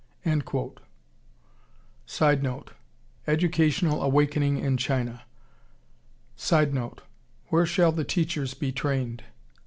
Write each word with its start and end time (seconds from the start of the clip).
[Sidenote: 2.07 2.71
Educational 3.27 4.01
awakening 4.01 4.57
in 4.57 4.75
China.] 4.75 5.21
[Sidenote: 6.35 7.01
Where 7.49 7.67
shall 7.67 7.91
the 7.91 8.03
teachers 8.03 8.55
be 8.55 8.71
trained? 8.71 9.25